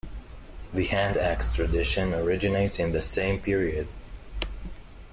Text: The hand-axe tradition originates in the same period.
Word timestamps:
The 0.73 0.85
hand-axe 0.85 1.53
tradition 1.53 2.11
originates 2.15 2.79
in 2.79 2.91
the 2.91 3.03
same 3.03 3.39
period. 3.39 3.87